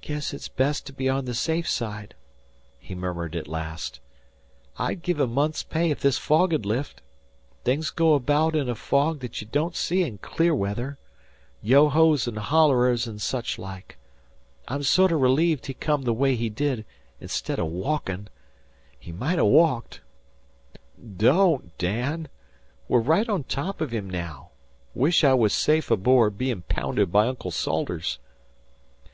[0.00, 2.14] "Guess it's best to be on the safe side,"
[2.78, 4.00] he murmured at last.
[4.78, 7.02] "I'd give a month's pay if this fog 'u'd lift.
[7.62, 10.96] Things go abaout in a fog that ye don't see in clear weather
[11.60, 13.98] yo hoes an' hollerers and such like.
[14.66, 16.86] I'm sorter relieved he come the way he did
[17.20, 18.28] instid o' walkin'.
[18.98, 20.00] He might ha' walked."
[20.98, 22.28] "Don't, Dan!
[22.88, 24.52] We're right on top of him now.
[24.94, 28.18] 'Wish I was safe aboard, hem' pounded by Uncle Salters."